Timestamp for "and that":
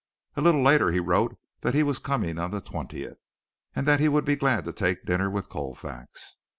3.75-3.99